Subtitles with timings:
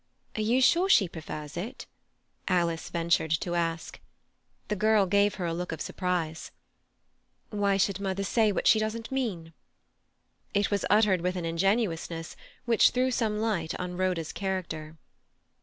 [0.35, 1.85] "Are you sure she prefers it?"
[2.47, 3.99] Alice ventured to ask.
[4.67, 6.49] The girl gave her a look of surprise.
[7.51, 9.53] "Why should mother say what she doesn't mean?"
[10.55, 12.35] It was uttered with an ingenuousness
[12.65, 14.97] which threw some light on Rhoda's character.